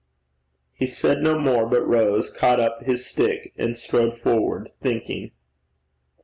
He 0.73 0.87
said 0.87 1.21
no 1.21 1.37
more, 1.37 1.67
but 1.67 1.85
rose, 1.87 2.31
caught 2.31 2.59
up 2.59 2.81
his 2.81 3.05
stick, 3.05 3.53
and 3.55 3.77
strode 3.77 4.17
forward, 4.17 4.71
thinking. 4.81 5.29